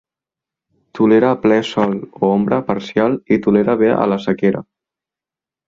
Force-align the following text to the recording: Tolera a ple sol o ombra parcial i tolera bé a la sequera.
Tolera 0.99 1.29
a 1.33 1.37
ple 1.43 1.57
sol 1.73 1.93
o 2.21 2.31
ombra 2.39 2.59
parcial 2.71 3.21
i 3.37 3.41
tolera 3.47 3.79
bé 3.85 3.93
a 3.99 4.01
la 4.15 4.21
sequera. 4.27 4.67